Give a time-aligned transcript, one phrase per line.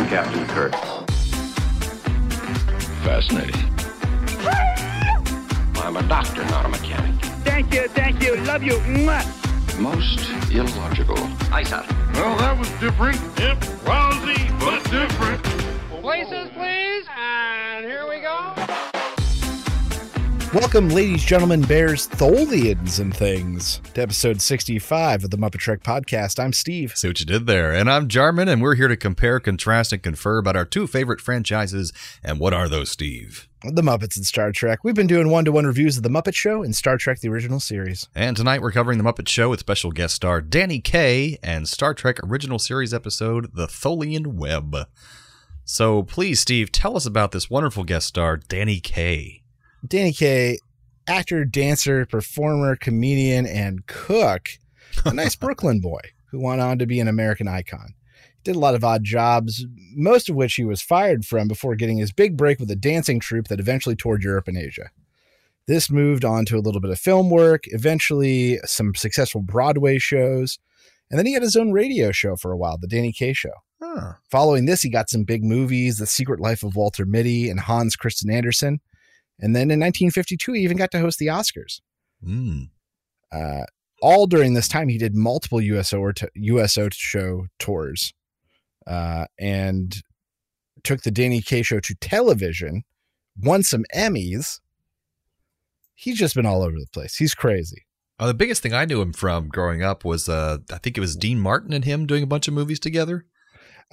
[0.00, 0.72] I'm Captain Kirk.
[3.04, 3.60] Fascinating.
[5.84, 7.20] I'm a doctor, not a mechanic.
[7.44, 8.78] Thank you, thank you, love you.
[8.78, 9.78] Mwah.
[9.78, 10.20] Most
[10.50, 11.18] illogical.
[11.52, 11.84] Aye, sir.
[12.14, 13.20] Well, that was different.
[13.38, 15.42] Yep, lousy, but different.
[16.00, 16.48] Places,
[20.52, 26.42] Welcome, ladies, gentlemen, bears, Tholians, and things, to episode 65 of the Muppet Trek podcast.
[26.42, 26.96] I'm Steve.
[26.96, 27.72] See what you did there.
[27.72, 31.20] And I'm Jarman, and we're here to compare, contrast, and confer about our two favorite
[31.20, 31.92] franchises.
[32.24, 33.48] And what are those, Steve?
[33.62, 34.80] The Muppets and Star Trek.
[34.82, 37.28] We've been doing one to one reviews of The Muppet Show and Star Trek, the
[37.28, 38.08] original series.
[38.16, 41.94] And tonight we're covering The Muppet Show with special guest star Danny Kaye and Star
[41.94, 44.88] Trek original series episode The Tholian Web.
[45.64, 49.39] So please, Steve, tell us about this wonderful guest star, Danny Kaye.
[49.86, 50.58] Danny Kaye,
[51.06, 54.48] actor, dancer, performer, comedian, and cook,
[55.04, 57.94] a nice Brooklyn boy who went on to be an American icon.
[58.36, 61.74] He did a lot of odd jobs, most of which he was fired from before
[61.74, 64.90] getting his big break with a dancing troupe that eventually toured Europe and Asia.
[65.66, 70.58] This moved on to a little bit of film work, eventually some successful Broadway shows,
[71.10, 73.52] and then he had his own radio show for a while, The Danny Kaye Show.
[73.82, 74.12] Huh.
[74.30, 77.96] Following this, he got some big movies, The Secret Life of Walter Mitty and Hans
[77.96, 78.80] Christian Andersen.
[79.40, 81.80] And then in 1952, he even got to host the Oscars.
[82.26, 82.68] Mm.
[83.32, 83.62] Uh,
[84.02, 88.12] all during this time, he did multiple USO or t- USO show tours,
[88.86, 90.02] uh, and
[90.82, 92.82] took the Danny Kaye show to television.
[93.38, 94.60] Won some Emmys.
[95.94, 97.16] He's just been all over the place.
[97.16, 97.84] He's crazy.
[98.18, 101.00] Uh, the biggest thing I knew him from growing up was uh, I think it
[101.00, 103.26] was Dean Martin and him doing a bunch of movies together.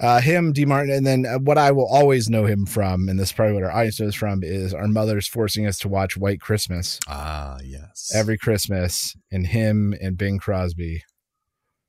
[0.00, 0.64] Uh, him, D.
[0.64, 3.54] Martin, and then uh, what I will always know him from, and this is probably
[3.54, 7.58] what our audience knows from, is our mothers forcing us to watch White Christmas Ah,
[7.64, 8.12] yes.
[8.14, 11.02] every Christmas, and him and Bing Crosby.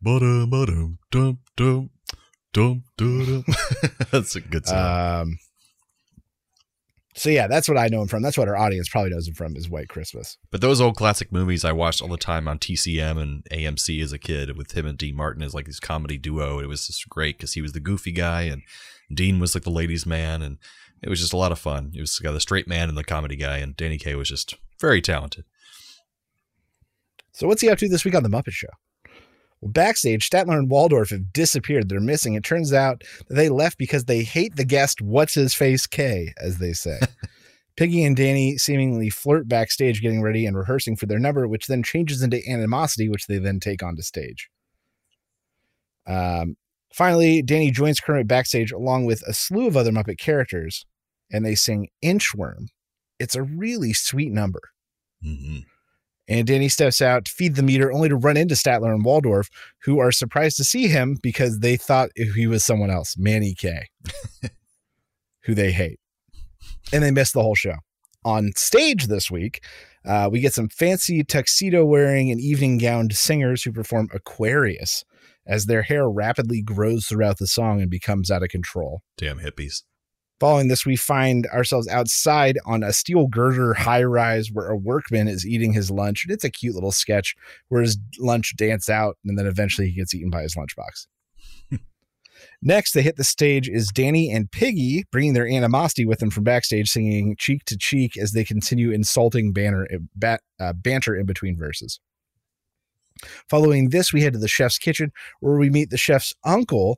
[0.02, 1.90] Ba-dum, ba-dum, dum, dum,
[2.52, 3.46] dum, dum, dum.
[4.12, 5.22] That's a good song.
[5.22, 5.38] Um,
[7.20, 8.22] so yeah, that's what I know him from.
[8.22, 10.38] That's what our audience probably knows him from is White Christmas.
[10.52, 14.14] But those old classic movies I watched all the time on TCM and AMC as
[14.14, 16.60] a kid with him and Dean Martin as like this comedy duo.
[16.60, 18.62] It was just great because he was the goofy guy and
[19.14, 20.60] Dean was like the ladies' man, and
[21.02, 21.92] it was just a lot of fun.
[21.94, 24.56] It was got the straight man and the comedy guy, and Danny Kaye was just
[24.80, 25.44] very talented.
[27.34, 28.70] So what's he up to this week on the Muppet Show?
[29.62, 31.90] Well, backstage, Statler and Waldorf have disappeared.
[31.90, 32.36] They're missing.
[32.36, 36.34] It turns out that they left because they hate the guest What's His Face K,
[36.42, 37.00] as they say.
[37.76, 41.84] Piggy and Danny seemingly flirt backstage, getting ready and rehearsing for their number, which then
[41.84, 44.50] changes into animosity, which they then take onto stage.
[46.06, 46.58] Um,
[46.94, 50.86] finally, Danny joins Kermit backstage along with a slew of other Muppet characters,
[51.32, 52.68] and they sing Inchworm.
[53.20, 54.62] It's a really sweet number.
[55.24, 55.60] hmm
[56.30, 59.50] And Danny steps out to feed the meter, only to run into Statler and Waldorf,
[59.84, 63.88] who are surprised to see him because they thought he was someone else, Manny K,
[65.44, 66.00] who they hate.
[66.94, 67.76] And they miss the whole show.
[68.24, 69.64] On stage this week,
[70.06, 75.04] uh, we get some fancy tuxedo wearing and evening gowned singers who perform Aquarius
[75.48, 79.02] as their hair rapidly grows throughout the song and becomes out of control.
[79.18, 79.84] Damn hippies.
[80.40, 85.28] Following this, we find ourselves outside on a steel girder high rise where a workman
[85.28, 86.24] is eating his lunch.
[86.24, 87.36] And it's a cute little sketch
[87.68, 91.08] where his lunch dance out and then eventually he gets eaten by his lunchbox.
[92.62, 96.46] Next, they hit the stage is Danny and Piggy bringing their animosity with them from
[96.46, 101.58] backstage, singing cheek to cheek as they continue insulting banner, bat, uh, banter in between
[101.58, 102.00] verses.
[103.50, 105.12] Following this, we head to the chef's kitchen
[105.42, 106.98] where we meet the chef's uncle.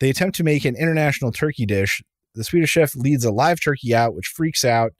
[0.00, 2.02] They attempt to make an international turkey dish
[2.40, 4.92] the Swedish chef leads a live turkey out, which freaks out.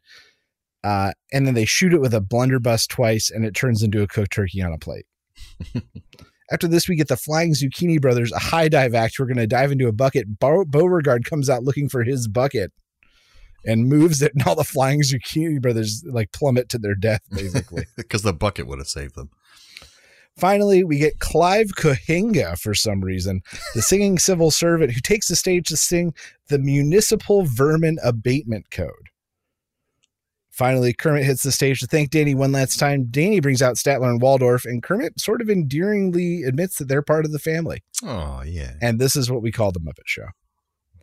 [0.84, 4.06] Uh, and then they shoot it with a blunderbuss twice, and it turns into a
[4.06, 5.06] cooked turkey on a plate.
[6.52, 9.18] After this, we get the Flying Zucchini Brothers, a high dive act.
[9.18, 10.38] We're going to dive into a bucket.
[10.38, 12.72] Bo- Beauregard comes out looking for his bucket
[13.64, 17.86] and moves it, and all the Flying Zucchini Brothers like plummet to their death, basically.
[17.96, 19.30] Because the bucket would have saved them.
[20.40, 23.42] Finally, we get Clive Cohinga for some reason,
[23.74, 26.14] the singing civil servant who takes the stage to sing
[26.48, 29.10] the Municipal Vermin Abatement Code.
[30.50, 33.06] Finally, Kermit hits the stage to thank Danny one last time.
[33.10, 37.24] Danny brings out Statler and Waldorf, and Kermit sort of endearingly admits that they're part
[37.24, 37.82] of the family.
[38.02, 38.72] Oh, yeah.
[38.82, 40.26] And this is what we call the Muppet Show.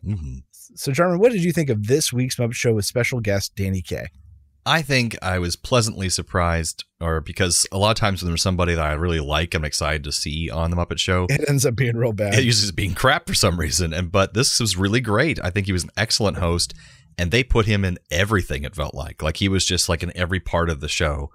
[0.04, 3.54] hmm So, Jarman, what did you think of this week's Muppet Show with special guest
[3.56, 4.08] Danny Kaye?
[4.68, 8.74] I think I was pleasantly surprised, or because a lot of times when there's somebody
[8.74, 11.26] that I really like, I'm excited to see on the Muppet Show.
[11.30, 12.34] It ends up being real bad.
[12.34, 15.42] It uses being crap for some reason, and but this was really great.
[15.42, 16.74] I think he was an excellent host,
[17.16, 18.64] and they put him in everything.
[18.64, 21.30] It felt like like he was just like in every part of the show,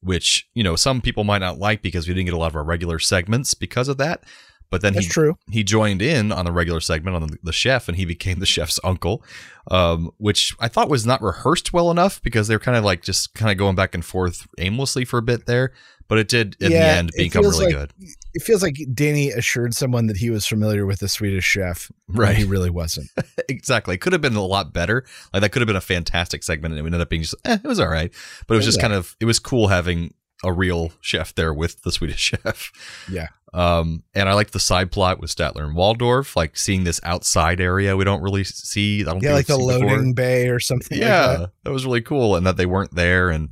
[0.00, 2.56] which you know some people might not like because we didn't get a lot of
[2.56, 4.22] our regular segments because of that.
[4.70, 5.36] But then That's he true.
[5.50, 8.46] he joined in on the regular segment on the, the chef, and he became the
[8.46, 9.22] chef's uncle,
[9.70, 13.02] um, which I thought was not rehearsed well enough because they were kind of like
[13.02, 15.72] just kind of going back and forth aimlessly for a bit there.
[16.08, 17.92] But it did in the Yeah, end it become really like- good,
[18.32, 21.90] It feels like Danny assured someone that he was familiar with the Swedish chef.
[22.08, 22.34] right?
[22.34, 23.10] He really wasn't.
[23.50, 23.94] exactly.
[23.96, 25.04] It could have been a lot better.
[25.34, 27.58] Like that could have been a fantastic segment, and it ended up being just eh,
[27.62, 28.10] it was all right.
[28.46, 28.82] But it was just Yeah.
[28.84, 32.70] kind of it was cool having a real chef there with the Swedish chef.
[33.10, 33.28] Yeah.
[33.54, 37.60] Um, and I like the side plot with Statler and Waldorf, like seeing this outside
[37.62, 39.00] area we don't really see.
[39.00, 39.88] I don't Yeah, like the we've before.
[39.96, 40.98] loading bay or something.
[40.98, 41.50] yeah, like that.
[41.64, 43.48] that was really cool, and that they weren't there, and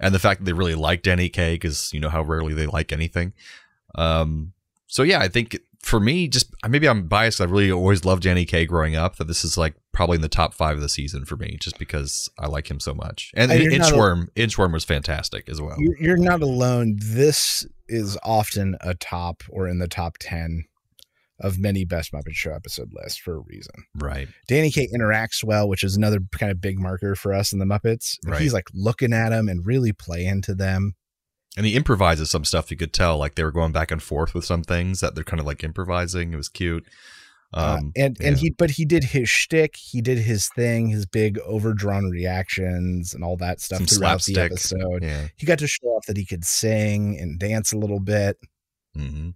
[0.00, 2.92] and the fact that they really liked Kaye because you know how rarely they like
[2.92, 3.32] anything.
[3.94, 4.52] Um,
[4.88, 7.40] so yeah, I think for me, just maybe I'm biased.
[7.40, 9.16] I really always loved Danny Kaye growing up.
[9.16, 11.78] That this is like probably in the top five of the season for me, just
[11.78, 13.30] because I like him so much.
[13.34, 15.76] And And not a- Inchworm, Inchworm was fantastic as well.
[15.78, 16.96] You're, you're not alone.
[17.00, 20.64] This is often a top or in the top 10
[21.40, 23.74] of many Best Muppet Show episode lists for a reason.
[23.94, 24.28] Right.
[24.48, 27.66] Danny Kaye interacts well, which is another kind of big marker for us in the
[27.66, 28.16] Muppets.
[28.24, 28.40] Right.
[28.40, 30.94] He's like looking at them and really playing to them.
[31.56, 34.34] And he improvises some stuff you could tell, like they were going back and forth
[34.34, 36.32] with some things that they're kind of like improvising.
[36.32, 36.86] It was cute.
[37.54, 38.40] Uh, Um, and and yeah.
[38.42, 43.24] he but he did his shtick, he did his thing, his big overdrawn reactions and
[43.24, 45.02] all that stuff Some throughout the episode.
[45.02, 45.28] yeah.
[45.36, 48.36] He got to show off that he could sing and dance a little bit.
[48.94, 49.30] hmm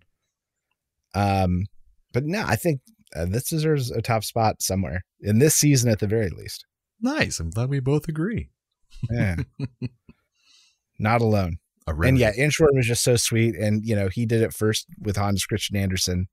[1.15, 1.67] Um,
[2.13, 2.81] but no, I think
[3.17, 6.67] uh, this deserves a top spot somewhere in this season at the very least.
[7.01, 7.41] Nice.
[7.41, 8.51] I'm glad we both agree.
[9.11, 9.37] Yeah.
[10.99, 11.60] Not alone.
[12.09, 12.33] And yeah.
[12.33, 13.55] Inchworm was just so sweet.
[13.57, 16.27] And, you know, he did it first with Hans Christian Andersen.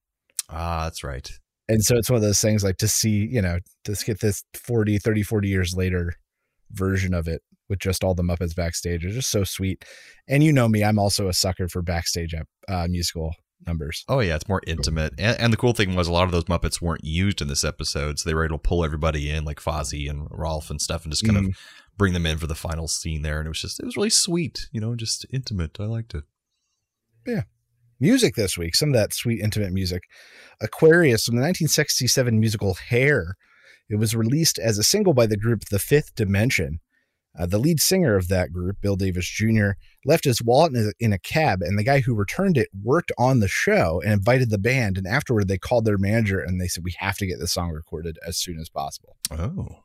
[0.50, 1.30] Ah, that's right.
[1.70, 4.44] And so it's one of those things like to see, you know, to get this
[4.54, 6.14] 40, 30, 40 years later
[6.72, 9.84] version of it with just all the Muppets backstage is just so sweet.
[10.30, 12.34] And you know me, I'm also a sucker for backstage
[12.70, 13.34] uh, musical
[13.66, 14.06] numbers.
[14.08, 15.14] Oh yeah, it's more intimate.
[15.18, 17.66] And, and the cool thing was a lot of those Muppets weren't used in this
[17.66, 21.04] episode, so they were able to pull everybody in, like Fozzie and Rolf and stuff,
[21.04, 21.50] and just kind Mm.
[21.50, 21.58] of
[21.98, 23.40] bring them in for the final scene there.
[23.40, 25.78] And it was just, it was really sweet, you know, just intimate.
[25.80, 26.24] I liked it.
[27.26, 27.44] Yeah.
[28.00, 30.04] Music this week, some of that sweet, intimate music.
[30.62, 33.36] Aquarius from the 1967 musical Hair.
[33.90, 36.80] It was released as a single by the group The Fifth Dimension.
[37.38, 39.72] Uh, the lead singer of that group, Bill Davis Jr.,
[40.06, 43.12] left his wallet in a, in a cab, and the guy who returned it worked
[43.18, 44.98] on the show and invited the band.
[44.98, 47.72] And afterward, they called their manager and they said, We have to get this song
[47.72, 49.18] recorded as soon as possible.
[49.32, 49.84] Oh,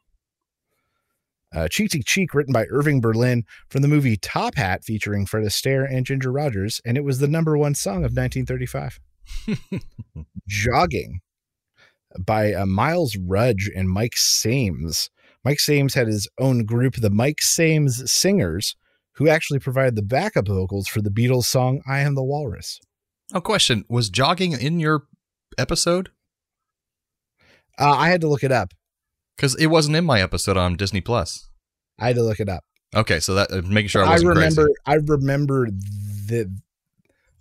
[1.55, 5.45] Uh, Cheek to Cheek, written by Irving Berlin from the movie Top Hat, featuring Fred
[5.45, 8.99] Astaire and Ginger Rogers, and it was the number one song of 1935.
[10.49, 11.21] Jogging
[12.19, 15.11] by uh, Myles Rudge and Mike Sammes.
[15.45, 18.77] Mike Sammes had his own group, the Mike Sammes Singers,
[19.15, 22.81] who actually provided the backup vocals for the Beatles song I Am the Walrus.
[23.35, 25.05] oh, question: Was jogging in your
[25.59, 26.11] episode?
[27.79, 28.73] Uh, I had to look it up.
[29.43, 31.49] Because it wasn't in my episode on Disney Plus.
[31.99, 32.63] I had to look it up.
[32.95, 34.67] Okay, so that uh, making sure I I remember.
[34.67, 34.75] crazy.
[34.87, 36.49] I remember the.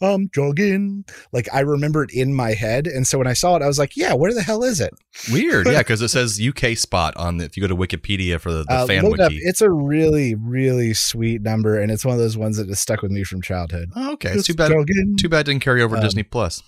[0.01, 1.05] I'm jogging.
[1.31, 3.77] Like I remember it in my head, and so when I saw it, I was
[3.77, 4.91] like, "Yeah, where the hell is it?"
[5.31, 8.51] Weird, yeah, because it says UK spot on the, if you go to Wikipedia for
[8.51, 9.29] the, the Uh, fan it up.
[9.31, 9.39] wiki.
[9.43, 13.03] It's a really, really sweet number, and it's one of those ones that just stuck
[13.03, 13.91] with me from childhood.
[13.95, 14.71] Oh, okay, Just too bad.
[14.71, 15.17] jogging.
[15.19, 16.63] Too bad it didn't carry over Um, Disney Plus.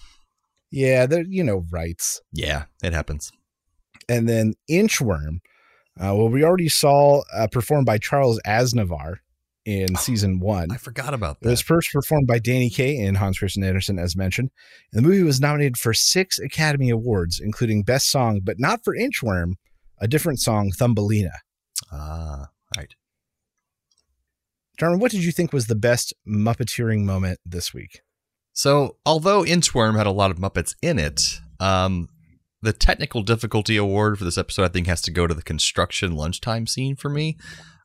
[0.69, 2.21] Yeah, they're you know rights.
[2.31, 3.31] Yeah, it happens.
[4.09, 5.39] And then Inchworm.
[5.99, 9.17] Uh, well, we already saw uh, performed by Charles Aznavour
[9.65, 10.71] in season one.
[10.71, 11.47] I forgot about that.
[11.47, 14.49] It was first performed by Danny Kaye and Hans Christian Andersen, as mentioned.
[14.91, 18.95] And the movie was nominated for six Academy Awards, including Best Song, but not for
[18.95, 19.53] Inchworm,
[19.99, 21.31] a different song, Thumbelina.
[21.91, 22.93] Ah, right.
[24.77, 28.01] Jarman, what did you think was the best Muppeteering moment this week?
[28.53, 31.21] So, although Inchworm had a lot of Muppets in it,
[31.59, 32.09] um,
[32.63, 36.15] the technical difficulty award for this episode, I think, has to go to the construction
[36.15, 37.37] lunchtime scene for me.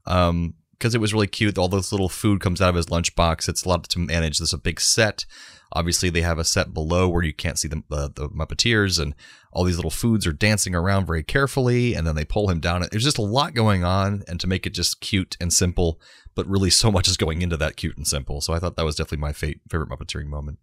[0.06, 1.58] Um, because it was really cute.
[1.58, 3.48] All this little food comes out of his lunchbox.
[3.48, 4.38] It's a lot to manage.
[4.38, 5.26] There's a big set.
[5.72, 9.16] Obviously, they have a set below where you can't see the, the, Muppeteers, and
[9.52, 11.94] all these little foods are dancing around very carefully.
[11.94, 12.86] And then they pull him down.
[12.92, 16.00] There's just a lot going on, and to make it just cute and simple,
[16.36, 18.40] but really so much is going into that cute and simple.
[18.40, 20.60] So I thought that was definitely my fa- favorite Muppeteering moment.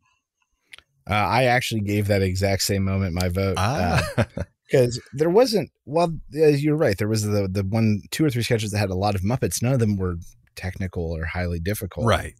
[1.10, 3.56] Uh, I actually gave that exact same moment my vote.
[3.58, 4.02] Ah,
[4.66, 8.44] because there wasn't well uh, you're right there was the the one two or three
[8.44, 10.16] sketches that had a lot of muppets none of them were
[10.56, 12.34] technical or highly difficult right.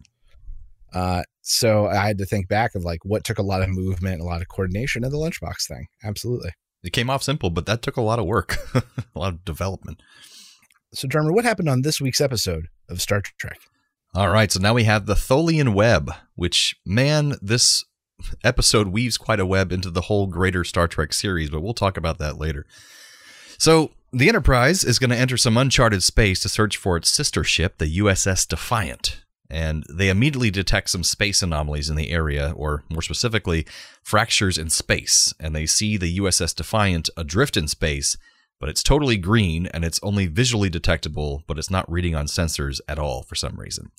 [0.92, 4.20] uh so i had to think back of like what took a lot of movement
[4.20, 6.50] a lot of coordination in the lunchbox thing absolutely
[6.82, 10.02] It came off simple, but that took a lot of work, a lot of development.
[10.92, 13.58] so Jarman what happened on this week's episode of star trek
[14.14, 17.84] All right, so now we have the Tholian Web, which man, this
[18.44, 21.96] episode weaves quite a web into the whole greater Star Trek series, but we'll talk
[21.96, 22.66] about that later.
[23.58, 27.44] So, the Enterprise is going to enter some uncharted space to search for its sister
[27.44, 29.22] ship, the USS Defiant.
[29.50, 33.66] And they immediately detect some space anomalies in the area, or more specifically,
[34.02, 35.34] fractures in space.
[35.38, 38.16] And they see the USS Defiant adrift in space,
[38.58, 42.80] but it's totally green and it's only visually detectable, but it's not reading on sensors
[42.88, 43.90] at all for some reason.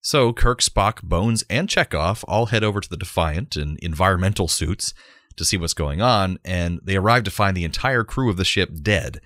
[0.00, 4.94] So Kirk, Spock, Bones, and Chekov all head over to the Defiant in environmental suits
[5.36, 8.44] to see what's going on, and they arrive to find the entire crew of the
[8.44, 9.20] ship dead.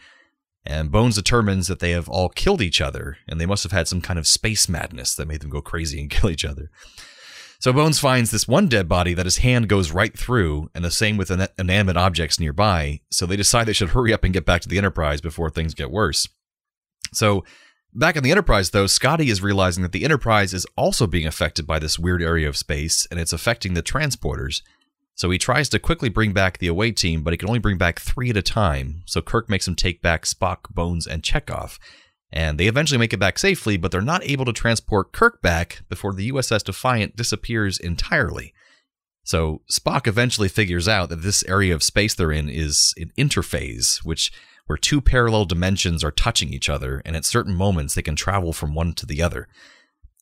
[0.64, 3.88] And Bones determines that they have all killed each other, and they must have had
[3.88, 6.70] some kind of space madness that made them go crazy and kill each other.
[7.58, 10.90] So Bones finds this one dead body that his hand goes right through, and the
[10.90, 13.00] same with inanimate objects nearby.
[13.10, 15.74] So they decide they should hurry up and get back to the Enterprise before things
[15.74, 16.28] get worse.
[17.12, 17.44] So
[17.94, 21.66] back in the Enterprise, though, Scotty is realizing that the Enterprise is also being affected
[21.66, 24.62] by this weird area of space, and it's affecting the transporters.
[25.14, 27.78] So he tries to quickly bring back the away team, but he can only bring
[27.78, 29.02] back three at a time.
[29.06, 31.78] So Kirk makes him take back Spock, Bones, and Chekov.
[32.32, 35.82] And they eventually make it back safely, but they're not able to transport Kirk back
[35.90, 38.54] before the USS Defiant disappears entirely.
[39.22, 43.98] So Spock eventually figures out that this area of space they're in is an interphase,
[43.98, 44.32] which
[44.66, 48.52] where two parallel dimensions are touching each other, and at certain moments they can travel
[48.52, 49.48] from one to the other.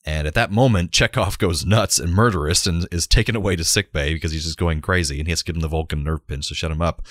[0.05, 4.15] And at that moment, Chekov goes nuts and murderous and is taken away to sickbay
[4.15, 6.49] because he's just going crazy and he has to give him the Vulcan nerve pinch
[6.49, 7.03] to shut him up.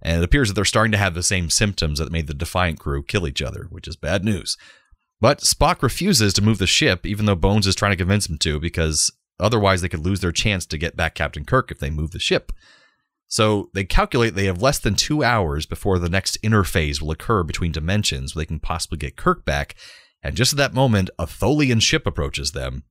[0.00, 2.78] And it appears that they're starting to have the same symptoms that made the Defiant
[2.78, 4.56] crew kill each other, which is bad news.
[5.20, 8.38] But Spock refuses to move the ship, even though Bones is trying to convince him
[8.38, 11.90] to, because otherwise they could lose their chance to get back Captain Kirk if they
[11.90, 12.52] move the ship.
[13.28, 17.42] So they calculate they have less than two hours before the next interphase will occur
[17.42, 19.76] between dimensions where they can possibly get Kirk back
[20.22, 22.84] and just at that moment, a Tholian ship approaches them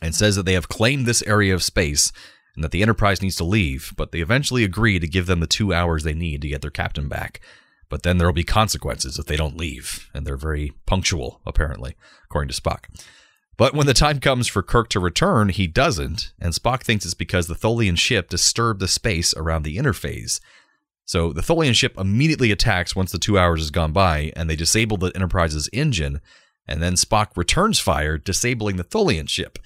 [0.00, 2.12] and says that they have claimed this area of space
[2.54, 5.46] and that the Enterprise needs to leave, but they eventually agree to give them the
[5.46, 7.40] two hours they need to get their captain back.
[7.88, 11.96] But then there will be consequences if they don't leave, and they're very punctual, apparently,
[12.24, 12.84] according to Spock.
[13.56, 17.14] But when the time comes for Kirk to return, he doesn't, and Spock thinks it's
[17.14, 20.40] because the Tholian ship disturbed the space around the interphase.
[21.04, 24.56] So the Tholian ship immediately attacks once the two hours has gone by, and they
[24.56, 26.20] disable the Enterprise's engine,
[26.66, 29.58] and then Spock returns fire, disabling the Tholian ship.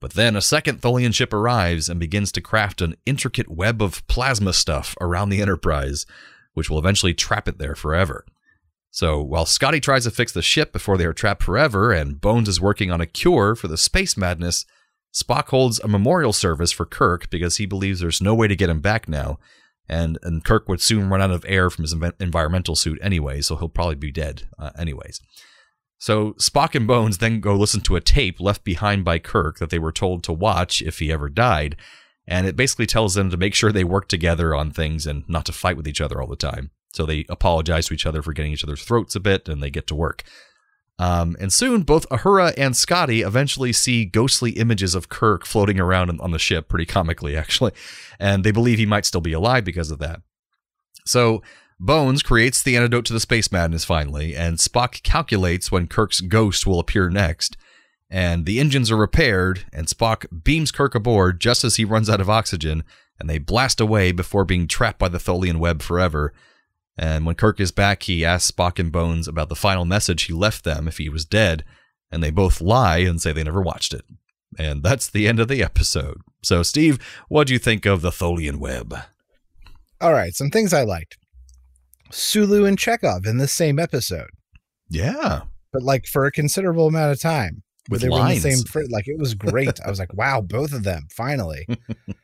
[0.00, 4.06] But then a second Tholian ship arrives and begins to craft an intricate web of
[4.06, 6.06] plasma stuff around the Enterprise,
[6.54, 8.24] which will eventually trap it there forever.
[8.90, 12.48] So while Scotty tries to fix the ship before they are trapped forever, and Bones
[12.48, 14.64] is working on a cure for the space madness,
[15.14, 18.70] Spock holds a memorial service for Kirk because he believes there's no way to get
[18.70, 19.38] him back now,
[19.88, 23.56] and, and Kirk would soon run out of air from his environmental suit anyway, so
[23.56, 25.20] he'll probably be dead uh, anyways.
[25.98, 29.70] So Spock and Bones then go listen to a tape left behind by Kirk that
[29.70, 31.76] they were told to watch if he ever died.
[32.26, 35.46] And it basically tells them to make sure they work together on things and not
[35.46, 36.70] to fight with each other all the time.
[36.92, 39.70] So they apologize to each other for getting each other's throats a bit and they
[39.70, 40.24] get to work.
[40.98, 46.20] Um, and soon, both Uhura and Scotty eventually see ghostly images of Kirk floating around
[46.20, 47.72] on the ship, pretty comically, actually.
[48.18, 50.22] And they believe he might still be alive because of that.
[51.06, 51.42] So
[51.80, 56.66] Bones creates the antidote to the space madness finally, and Spock calculates when Kirk's ghost
[56.66, 57.56] will appear next.
[58.10, 62.20] And the engines are repaired, and Spock beams Kirk aboard just as he runs out
[62.20, 62.82] of oxygen,
[63.20, 66.32] and they blast away before being trapped by the Tholian web forever.
[66.98, 70.32] And when Kirk is back, he asks Spock and Bones about the final message he
[70.32, 71.64] left them if he was dead,
[72.10, 74.04] and they both lie and say they never watched it.
[74.58, 76.18] And that's the end of the episode.
[76.42, 78.94] So, Steve, what do you think of the Tholian web?
[80.00, 81.16] All right, some things I liked.
[82.10, 84.30] Sulu and Chekov in the same episode.
[84.88, 85.42] Yeah.
[85.72, 87.62] But like for a considerable amount of time.
[87.90, 88.22] With they lines.
[88.22, 89.78] were in the same fr- like it was great.
[89.84, 91.66] I was like, wow, both of them, finally.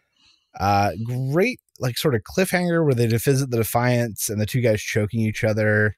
[0.61, 4.81] uh great like sort of cliffhanger where they visit the Defiance and the two guys
[4.81, 5.97] choking each other.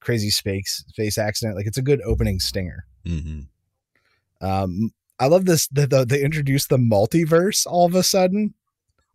[0.00, 1.56] Crazy space space accident.
[1.56, 2.84] Like it's a good opening stinger.
[3.06, 4.46] Mm-hmm.
[4.46, 8.54] Um I love this that the, they introduced the multiverse all of a sudden.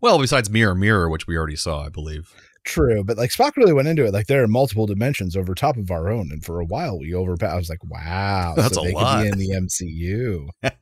[0.01, 2.31] Well, besides Mirror Mirror, which we already saw, I believe.
[2.63, 4.13] True, but like Spock really went into it.
[4.13, 7.13] Like there are multiple dimensions over top of our own, and for a while we
[7.13, 7.53] overpassed.
[7.53, 9.25] I was like, wow, That's so a lot.
[9.25, 10.47] in the MCU.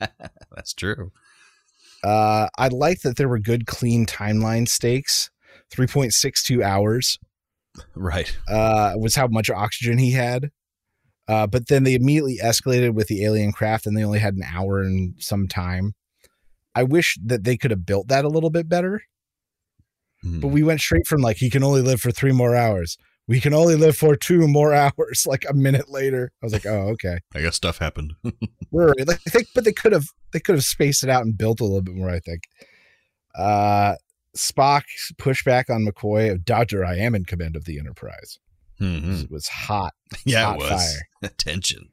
[0.55, 1.11] That's true.
[2.03, 5.29] Uh, I like that there were good, clean timeline stakes.
[5.71, 7.17] Three point six two hours
[7.95, 8.35] Right.
[8.47, 10.51] uh, was how much oxygen he had.
[11.27, 14.43] Uh, but then they immediately escalated with the alien craft, and they only had an
[14.43, 15.93] hour and some time.
[16.75, 19.03] I wish that they could have built that a little bit better.
[20.23, 22.97] But we went straight from like he can only live for three more hours.
[23.27, 25.23] We can only live for two more hours.
[25.27, 28.13] Like a minute later, I was like, "Oh, okay." I guess stuff happened.
[28.71, 31.37] We're like, I think, but they could have they could have spaced it out and
[31.37, 32.09] built a little bit more.
[32.09, 32.43] I think.
[33.35, 33.95] Uh,
[34.35, 38.39] Spock's pushback on McCoy of Doctor, I am in command of the Enterprise.
[38.81, 39.23] Mhm.
[39.25, 39.93] It was hot.
[40.25, 40.69] Yeah, Hot it was.
[41.21, 41.29] fire.
[41.37, 41.89] Tension.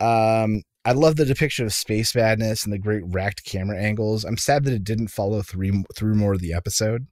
[0.00, 4.24] Um, I love the depiction of space madness and the great racked camera angles.
[4.24, 7.06] I'm sad that it didn't follow through through more of the episode.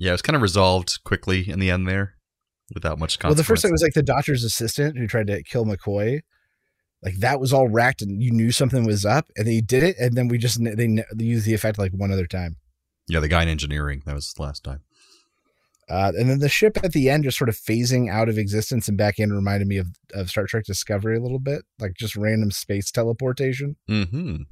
[0.00, 2.14] Yeah, it was kind of resolved quickly in the end there
[2.72, 3.62] without much Well, the first consequence.
[3.62, 6.20] time it was like the doctor's assistant who tried to kill McCoy.
[7.02, 9.96] Like that was all racked, and you knew something was up, and they did it,
[9.98, 12.56] and then we just they, they used the effect like one other time.
[13.08, 14.02] yeah, the guy in engineering.
[14.06, 14.80] That was the last time.
[15.90, 18.88] Uh, and then the ship at the end just sort of phasing out of existence
[18.88, 22.14] and back in reminded me of, of Star Trek Discovery a little bit, like just
[22.14, 23.76] random space teleportation.
[23.88, 24.42] hmm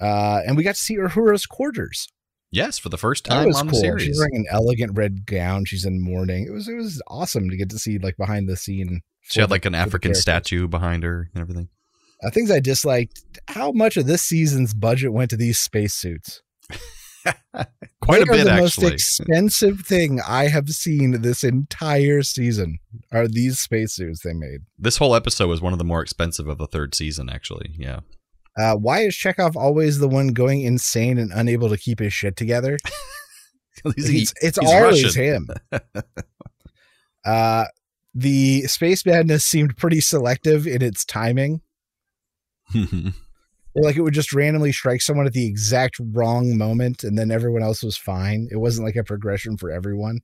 [0.00, 2.08] Uh, and we got to see Uhura's quarters.
[2.52, 4.06] Yes, for the first time on the series.
[4.06, 5.64] She's wearing an elegant red gown.
[5.64, 6.46] She's in mourning.
[6.46, 9.00] It was it was awesome to get to see like behind the scene.
[9.22, 11.68] She had like an African statue behind her and everything.
[12.22, 13.22] Uh, things I disliked.
[13.48, 16.42] How much of this season's budget went to these spacesuits?
[18.00, 18.60] Quite They a bit, the actually.
[18.60, 22.78] most expensive thing I have seen this entire season.
[23.12, 24.60] Are these spacesuits they made?
[24.78, 27.74] this whole episode was one of the more expensive of the third season, actually.
[27.78, 28.00] Yeah.
[28.58, 32.36] Uh, why is Chekov always the one going insane and unable to keep his shit
[32.36, 32.78] together?
[33.84, 35.22] It's always Russian.
[35.24, 35.48] him.
[37.24, 37.64] uh,
[38.14, 41.62] the space madness seemed pretty selective in its timing.
[43.74, 47.62] Like it would just randomly strike someone at the exact wrong moment, and then everyone
[47.62, 48.48] else was fine.
[48.50, 50.20] It wasn't like a progression for everyone.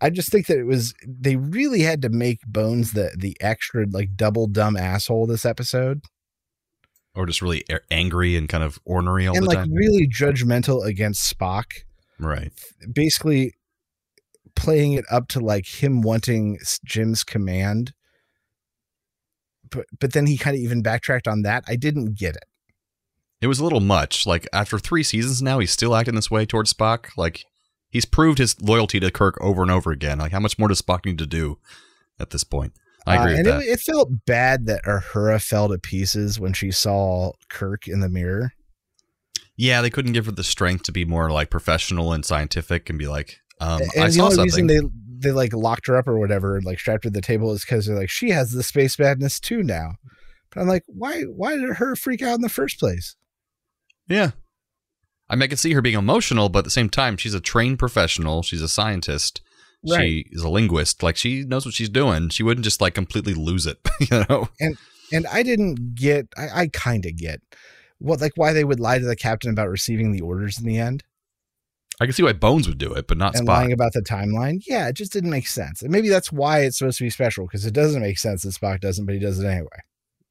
[0.00, 3.86] I just think that it was they really had to make Bones the the extra
[3.90, 6.02] like double dumb asshole this episode,
[7.14, 9.64] or just really a- angry and kind of ornery all the time and the like
[9.66, 9.74] time.
[9.74, 11.72] really judgmental against Spock.
[12.18, 12.52] right.
[12.92, 13.54] basically
[14.54, 17.92] playing it up to like him wanting Jim's command.
[19.70, 21.64] But but then he kind of even backtracked on that.
[21.68, 22.44] I didn't get it.
[23.40, 24.26] It was a little much.
[24.26, 27.16] Like after three seasons now, he's still acting this way towards Spock.
[27.16, 27.44] Like
[27.88, 30.18] he's proved his loyalty to Kirk over and over again.
[30.18, 31.58] Like how much more does Spock need to do
[32.18, 32.72] at this point?
[33.10, 33.46] I agree Uh, and.
[33.62, 38.08] It, it felt bad that Uhura fell to pieces when she saw Kirk in the
[38.08, 38.52] mirror.
[39.56, 42.98] yeah, they couldn't give her the strength to be more like professional and scientific and
[42.98, 44.66] be like, um, and I the saw only something.
[44.66, 47.20] reason they they like locked her up or whatever, and, like strapped her to the
[47.20, 49.96] table, is because they're like she has the space madness too now.
[50.50, 53.16] But I'm like, why why did her freak out in the first place?
[54.08, 54.30] Yeah.
[55.28, 57.40] I mean, I can see her being emotional, but at the same time, she's a
[57.40, 58.42] trained professional.
[58.42, 59.42] She's a scientist.
[59.88, 60.00] Right.
[60.00, 61.02] She is a linguist.
[61.02, 62.28] Like she knows what she's doing.
[62.28, 64.48] She wouldn't just like completely lose it, you know?
[64.60, 64.76] and
[65.12, 66.28] and I didn't get.
[66.36, 67.40] I, I kind of get
[67.98, 70.78] what like why they would lie to the captain about receiving the orders in the
[70.78, 71.04] end
[72.00, 73.52] I can see why Bones would do it, but not and Spock.
[73.52, 74.62] lying about the timeline.
[74.66, 75.82] Yeah, it just didn't make sense.
[75.82, 78.54] And maybe that's why it's supposed to be special because it doesn't make sense that
[78.54, 79.68] Spock doesn't, but he does it anyway.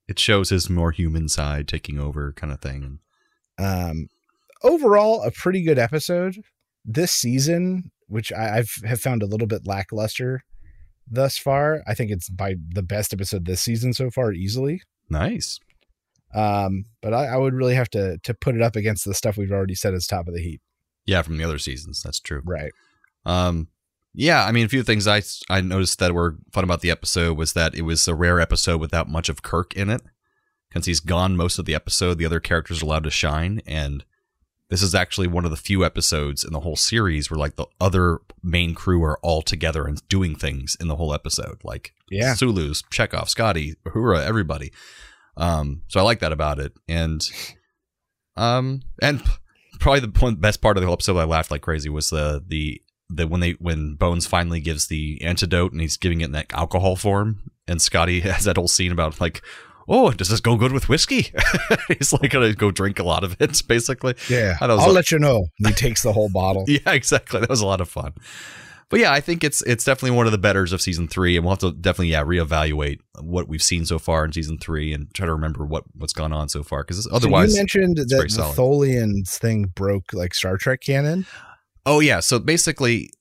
[0.08, 3.00] it shows his more human side taking over, kind of thing.
[3.60, 4.08] Um,
[4.64, 6.42] overall, a pretty good episode
[6.84, 10.44] this season, which I, I've have found a little bit lackluster
[11.10, 11.82] thus far.
[11.88, 14.82] I think it's by the best episode this season so far, easily.
[15.10, 15.60] Nice.
[16.34, 19.38] Um, but I, I would really have to to put it up against the stuff
[19.38, 20.62] we've already said is top of the heap.
[21.06, 22.04] Yeah, from the other seasons.
[22.04, 22.42] That's true.
[22.46, 22.72] Right.
[23.26, 23.68] Um,
[24.14, 27.38] yeah, I mean, a few things I I noticed that were fun about the episode
[27.38, 30.02] was that it was a rare episode without much of Kirk in it,
[30.74, 32.18] since he's gone most of the episode.
[32.18, 34.04] The other characters are allowed to shine, and
[34.70, 37.66] this is actually one of the few episodes in the whole series where like the
[37.82, 42.36] other main crew are all together and doing things in the whole episode, like Yeah.
[42.36, 44.72] Sulu's, Chekov, Scotty, Uhura, everybody.
[45.38, 47.22] Um, so I like that about it, and
[48.36, 49.24] um, and
[49.80, 52.44] probably the one best part of the whole episode I laughed like crazy was the
[52.46, 56.32] the the when they when Bones finally gives the antidote and he's giving it in
[56.34, 59.42] that alcohol form, and Scotty has that whole scene about like.
[59.90, 61.32] Oh, does this go good with whiskey?
[61.88, 64.14] he's like gonna go drink a lot of it, basically.
[64.30, 64.56] Yeah.
[64.62, 65.48] I'll like- let you know.
[65.58, 66.64] He takes the whole bottle.
[66.68, 67.40] Yeah, exactly.
[67.40, 68.14] That was a lot of fun.
[68.90, 71.46] But yeah, I think it's it's definitely one of the betters of season three, and
[71.46, 75.14] we'll have to definitely yeah reevaluate what we've seen so far in season three and
[75.14, 78.08] try to remember what what's gone on so far because So otherwise, you mentioned that
[78.08, 78.54] the.
[78.56, 81.26] Tholians thing broke like Star Trek canon.
[81.86, 82.20] oh yeah.
[82.20, 83.12] So basically,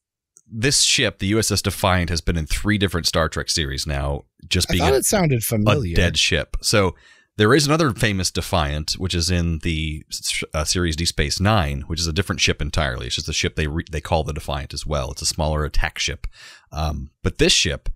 [0.50, 4.70] this ship, the USS Defiant, has been in three different Star Trek series now, just
[4.70, 5.94] I being thought a, it sounded a familiar.
[5.94, 6.56] dead ship.
[6.62, 6.94] So
[7.36, 10.04] there is another famous Defiant, which is in the
[10.52, 13.06] uh, series Deep Space Nine, which is a different ship entirely.
[13.06, 15.12] It's just a ship they re- they call the Defiant as well.
[15.12, 16.26] It's a smaller attack ship.
[16.72, 17.88] Um, but this ship,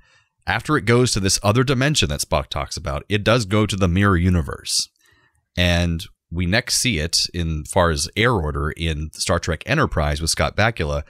[0.47, 3.75] after it goes to this other dimension that Spock talks about, it does go to
[3.75, 4.89] the mirror universe,
[5.57, 10.31] and we next see it in far as air order in Star Trek Enterprise with
[10.31, 11.03] Scott Bakula.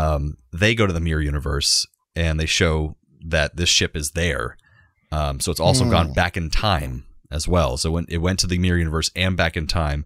[0.00, 4.56] Um, they go to the mirror universe and they show that this ship is there.
[5.12, 5.90] Um, so it's also Hmm.
[5.90, 7.76] gone back in time as well.
[7.76, 10.04] So when it went to the mirror universe and back in time,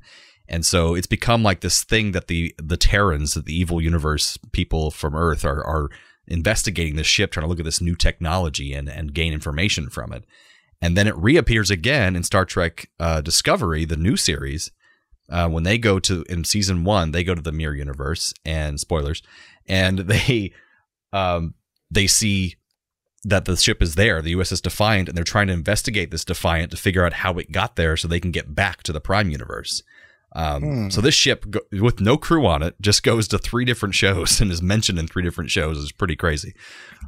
[0.50, 4.90] And so it's become like this thing that the the Terrans, the evil universe people
[4.90, 5.90] from Earth, are are
[6.26, 10.10] investigating this ship, trying to look at this new technology and and gain information from
[10.16, 10.24] it.
[10.80, 14.70] And then it reappears again in Star Trek uh, Discovery, the new series,
[15.28, 18.80] uh, when they go to in season one, they go to the mirror universe and
[18.80, 19.22] spoilers,
[19.68, 20.52] and they
[21.12, 21.54] um,
[21.90, 22.56] they see
[23.24, 26.70] that the ship is there, the USS Defiant, and they're trying to investigate this Defiant
[26.70, 29.30] to figure out how it got there, so they can get back to the Prime
[29.30, 29.82] universe.
[30.36, 30.88] Um, Hmm.
[30.90, 34.40] So this ship, go- with no crew on it, just goes to three different shows
[34.42, 35.82] and is mentioned in three different shows.
[35.82, 36.54] It's pretty crazy.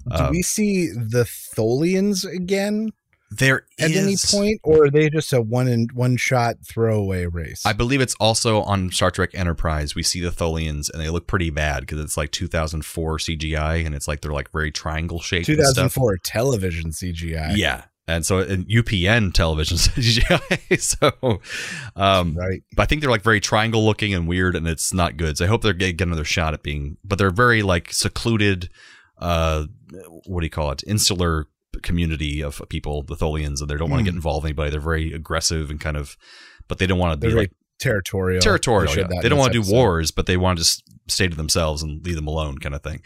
[0.08, 1.24] Do Um, we see the
[1.56, 2.90] Tholians again
[3.30, 7.64] there at any point, or are they just a one and one shot throwaway race?
[7.64, 9.94] I believe it's also on Star Trek Enterprise.
[9.94, 13.94] We see the Tholians, and they look pretty bad because it's like 2004 CGI, and
[13.94, 15.48] it's like they're like very triangle shaped.
[15.48, 15.74] and stuff.
[15.94, 17.56] 2004 television CGI.
[17.56, 20.80] Yeah, and so in UPN television CGI.
[20.80, 21.40] so,
[21.94, 22.62] um, Right.
[22.74, 25.38] but I think they're like very triangle looking and weird, and it's not good.
[25.38, 28.70] So I hope they're get, get another shot at being, but they're very like secluded.
[29.18, 29.66] Uh,
[30.26, 30.82] what do you call it?
[30.86, 31.46] Insular
[31.82, 34.06] community of people, the Tholians, and they don't want to Hmm.
[34.06, 34.70] get involved with anybody.
[34.70, 36.16] They're very aggressive and kind of,
[36.68, 38.40] but they don't want to They're be like territorial.
[38.40, 38.94] territorial.
[38.96, 39.06] yeah.
[39.22, 39.74] They don't want to do episode.
[39.74, 42.82] wars, but they want to just stay to themselves and leave them alone, kind of
[42.82, 43.02] thing.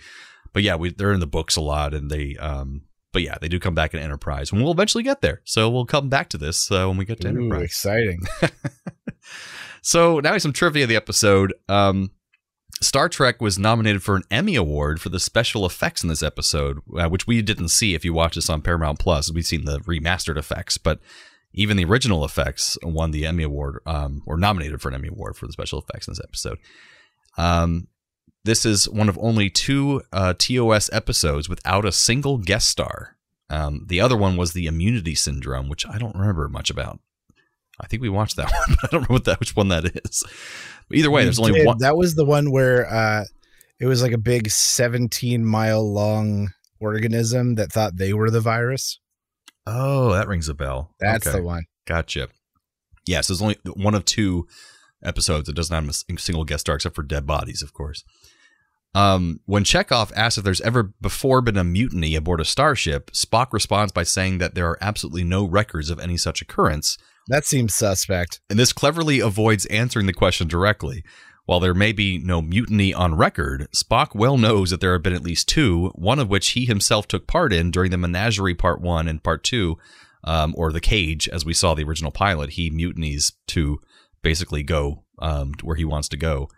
[0.52, 3.48] But yeah, we, they're in the books a lot, and they, um, but yeah, they
[3.48, 5.40] do come back in Enterprise, and we'll eventually get there.
[5.44, 7.64] So we'll come back to this uh, when we get to Ooh, Enterprise.
[7.64, 8.20] exciting.
[9.86, 11.52] So now some trivia of the episode.
[11.68, 12.10] Um,
[12.80, 16.80] Star Trek was nominated for an Emmy Award for the special effects in this episode,
[16.96, 19.32] uh, which we didn't see if you watch this on Paramount Plus.
[19.32, 21.00] We've seen the remastered effects, but
[21.52, 25.36] even the original effects won the Emmy Award, um, or nominated for an Emmy Award
[25.36, 26.58] for the special effects in this episode.
[27.38, 27.88] Um,
[28.44, 33.16] this is one of only two uh, TOS episodes without a single guest star.
[33.48, 37.00] Um, the other one was the Immunity Syndrome, which I don't remember much about.
[37.80, 39.84] I think we watched that one, but I don't remember what that, which one that
[39.86, 40.22] is.
[40.88, 41.66] But either way, We there's only did.
[41.66, 41.78] one.
[41.78, 43.24] That was the one where uh,
[43.80, 49.00] it was like a big 17 mile long organism that thought they were the virus.
[49.66, 50.94] Oh, that rings a bell.
[51.00, 51.38] That's Okay.
[51.38, 51.64] the one.
[51.86, 52.28] Gotcha.
[53.06, 54.46] Yes, there's only one of two
[55.02, 58.04] episodes that doesn't have a single guest star except for dead bodies, of course.
[58.94, 63.48] Um, when Chekov asks if there's ever before been a mutiny aboard a starship, Spock
[63.52, 66.96] responds by saying that there are absolutely no records of any such occurrence,
[67.28, 68.40] That seems suspect.
[68.50, 71.04] and this cleverly avoids answering the question directly.
[71.46, 75.12] While there may be no mutiny on record, Spock well knows that there have been
[75.12, 78.80] at least two, one of which he himself took part in during the Menagerie Part
[78.80, 79.76] 1 and Part 2,
[80.24, 82.50] um, or The Cage, as we saw the original pilot.
[82.50, 83.78] He mutinies to
[84.22, 86.48] basically go um, to where he wants to go.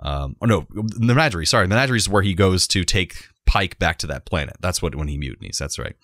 [0.00, 1.64] Um, oh, no, the Menagerie, sorry.
[1.64, 4.56] The Menagerie is where he goes to take Pike back to that planet.
[4.60, 5.58] That's what when he mutinies.
[5.58, 5.96] That's right.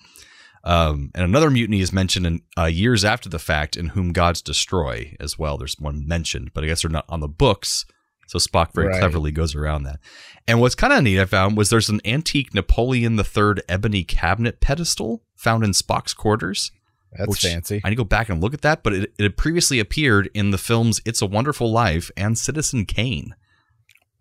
[0.64, 4.40] Um, and another mutiny is mentioned in uh, years after the fact in Whom Gods
[4.42, 5.58] Destroy as well.
[5.58, 7.84] There's one mentioned, but I guess they're not on the books.
[8.28, 8.98] So Spock very Right.
[9.00, 9.98] cleverly goes around that.
[10.46, 14.60] And what's kind of neat I found was there's an antique Napoleon III ebony cabinet
[14.60, 16.70] pedestal found in Spock's quarters.
[17.12, 17.82] That's fancy.
[17.84, 20.30] I need to go back and look at that, but it, it had previously appeared
[20.32, 23.34] in the films It's a Wonderful Life and Citizen Kane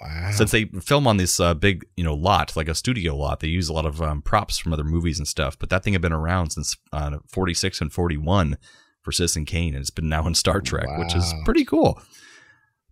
[0.01, 0.31] Wow.
[0.31, 3.47] since they film on this uh, big you know lot like a studio lot they
[3.47, 6.01] use a lot of um, props from other movies and stuff but that thing had
[6.01, 8.57] been around since uh, 46 and 41
[9.03, 12.01] for citizen kane and it's been now in star trek which is pretty cool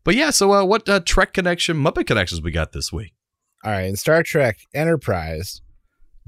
[0.04, 3.14] but yeah so uh, what uh, trek connection muppet connections we got this week
[3.64, 3.88] All right.
[3.88, 5.62] In Star Trek Enterprise,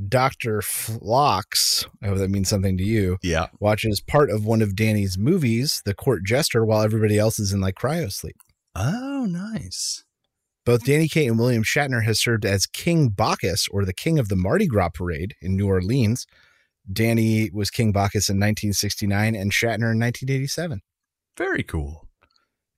[0.07, 0.61] Dr.
[0.61, 5.17] Phlox, I hope that means something to you, yeah watches part of one of Danny's
[5.17, 8.35] movies, The Court Jester, while everybody else is in like cryo sleep.
[8.75, 10.03] oh nice
[10.63, 14.29] Both Danny Kaye and William Shatner has served as King Bacchus or the King of
[14.29, 16.27] the Mardi Gras Parade in New Orleans.
[16.91, 20.81] Danny was King Bacchus in 1969 and Shatner in 1987.
[21.35, 22.07] very cool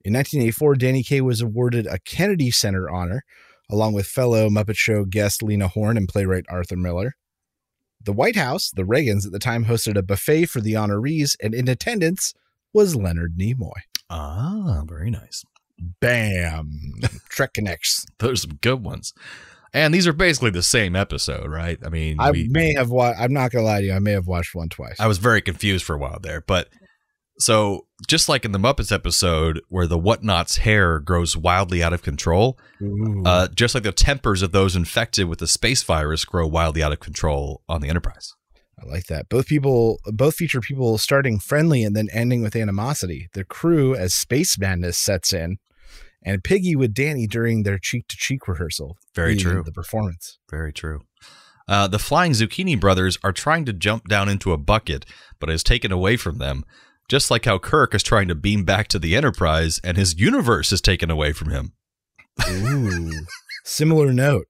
[0.05, 3.23] In 1984, Danny Kaye was awarded a Kennedy Center honor,
[3.69, 7.15] along with fellow Muppet Show guest Lena Horne and playwright Arthur Miller.
[8.01, 11.53] The White House, the Reagans at the time, hosted a buffet for the honorees, and
[11.53, 12.33] in attendance
[12.73, 13.71] was Leonard Nimoy.
[14.09, 15.43] ah very nice
[15.99, 16.69] Bam!
[17.29, 18.05] Trek connects.
[18.19, 19.13] those are some good ones
[19.73, 23.19] and these are basically the same episode right i mean I we- may have watched.
[23.19, 23.93] I'm not gonna lie to you.
[23.93, 24.99] I may have watched one twice.
[24.99, 26.69] I was very confused for a while there, but
[27.39, 32.03] so just like in the Muppets episode where the whatnot's hair grows wildly out of
[32.03, 32.59] control,
[33.25, 36.91] uh, just like the tempers of those infected with the space virus grow wildly out
[36.91, 38.33] of control on the Enterprise.
[38.83, 39.29] I like that.
[39.29, 43.29] Both people, both feature people starting friendly and then ending with animosity.
[43.33, 45.57] The crew, as space madness sets in,
[46.25, 48.97] and Piggy with Danny during their cheek to cheek rehearsal.
[49.15, 49.63] Very true.
[49.63, 50.39] The performance.
[50.49, 51.01] Very true.
[51.67, 55.05] Uh, the Flying Zucchini Brothers are trying to jump down into a bucket,
[55.39, 56.63] but it is taken away from them.
[57.09, 60.71] Just like how Kirk is trying to beam back to the Enterprise and his universe
[60.71, 61.73] is taken away from him.
[62.49, 63.11] Ooh.
[63.65, 64.47] Similar note.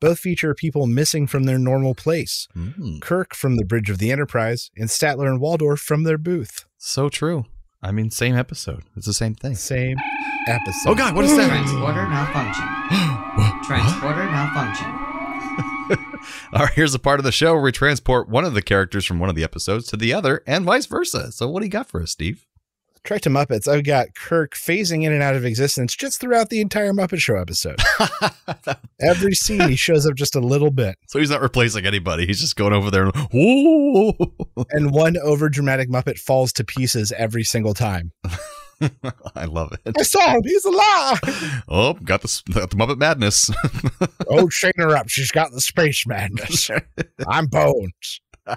[0.00, 2.46] Both feature people missing from their normal place.
[2.56, 6.64] Mm, Kirk from the bridge of the Enterprise, and Statler and Waldorf from their booth.
[6.76, 7.44] so true.
[7.80, 8.82] I mean, same episode.
[8.96, 9.54] It's the same thing.
[9.54, 9.96] Same
[10.48, 10.90] episode.
[10.90, 11.48] Oh God, what is that?
[11.48, 12.64] Transporter malfunction.
[13.64, 14.86] Transporter malfunction.
[16.52, 19.04] All right, here's a part of the show where we transport one of the characters
[19.06, 21.30] from one of the episodes to the other, and vice versa.
[21.32, 22.44] So, what do you got for us, Steve?
[23.04, 26.60] Trek to Muppets, I've got Kirk phasing in and out of existence just throughout the
[26.60, 27.80] entire Muppet Show episode.
[29.00, 30.96] Every scene, he shows up just a little bit.
[31.06, 32.26] so he's not replacing anybody.
[32.26, 34.12] He's just going over there and whoa.
[34.70, 38.12] And one over dramatic Muppet falls to pieces every single time.
[39.34, 39.80] I love it.
[39.98, 40.42] I saw him.
[40.44, 41.20] He's alive.
[41.68, 43.50] Oh, got the, got the Muppet Madness.
[44.28, 45.08] oh, shake her up.
[45.08, 46.70] She's got the space madness.
[47.26, 48.20] I'm Bones.
[48.46, 48.56] Uh,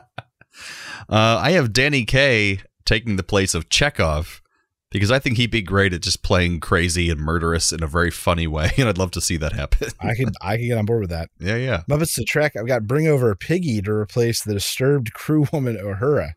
[1.10, 4.42] I have Danny Kaye taking the place of Chekov
[4.90, 8.12] because I think he'd be great at just playing crazy and murderous in a very
[8.12, 9.88] funny way, and I'd love to see that happen.
[10.02, 11.30] I could I could get on board with that.
[11.40, 11.84] yeah, yeah.
[11.90, 16.34] Muppets to Trek, I've got Bring Over Piggy to replace the disturbed crew woman Uhura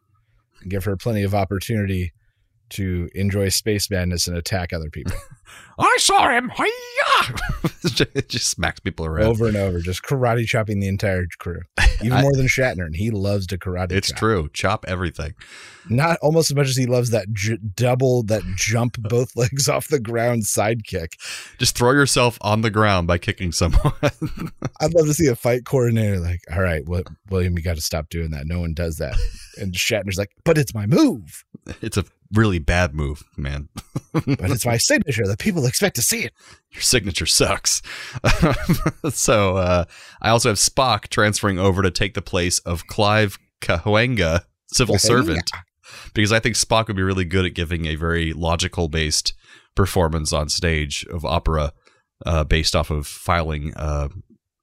[0.61, 2.13] and give her plenty of opportunity
[2.75, 5.15] to enjoy space madness and attack other people
[5.79, 6.51] I saw him.
[6.51, 7.35] Hiya!
[8.15, 9.27] it just smacks people around.
[9.27, 11.61] over and over, just karate chopping the entire crew,
[12.01, 13.93] even I- more than Shatner, and he loves to karate.
[13.93, 14.19] It's chop.
[14.19, 14.51] true.
[14.53, 15.35] Chop everything.
[15.89, 19.89] Not almost as much as he loves that j- double, that jump both legs off
[19.89, 21.09] the ground sidekick.
[21.59, 23.93] Just throw yourself on the ground by kicking someone.
[24.81, 27.83] I'd love to see a fight coordinator like, all right, well, William, you got to
[27.83, 28.47] stop doing that.
[28.47, 29.17] No one does that.
[29.59, 31.45] And Shatner's like, but it's my move,
[31.83, 32.05] it's a
[32.35, 33.69] really bad move, man.
[34.13, 35.27] but it's my signature.
[35.27, 36.33] that people expect to see it.
[36.73, 37.83] Your signature sucks.
[39.11, 39.85] so uh,
[40.21, 45.51] I also have Spock transferring over to take the place of Clive Cahuenga, civil servant,
[46.13, 49.35] because I think Spock would be really good at giving a very logical based
[49.75, 51.73] performance on stage of opera
[52.27, 54.09] uh, based off of filing uh,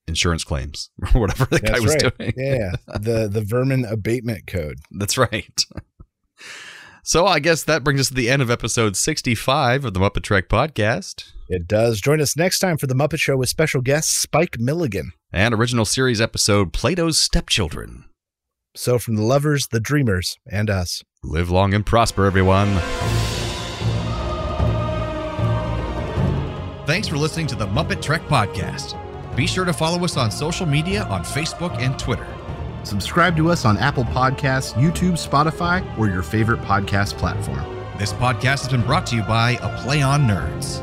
[0.08, 2.18] insurance claims or whatever the guy was right.
[2.18, 2.34] doing.
[2.36, 4.78] Yeah, the the vermin abatement code.
[4.92, 5.66] That's right.
[7.04, 10.22] So I guess that brings us to the end of episode 65 of the Muppet
[10.24, 12.00] Trek podcast It does.
[12.00, 15.12] Join us next time for the Muppet Show with special guest Spike Milligan.
[15.34, 18.06] and original series episode Plato's Stepchildren.
[18.76, 21.04] So from the lovers, the dreamers, and us.
[21.24, 22.70] Live long and prosper, everyone.
[26.86, 28.98] Thanks for listening to the Muppet Trek Podcast.
[29.36, 32.28] Be sure to follow us on social media on Facebook and Twitter.
[32.84, 37.64] Subscribe to us on Apple Podcasts, YouTube, Spotify, or your favorite podcast platform.
[37.98, 40.82] This podcast has been brought to you by A Play on Nerds.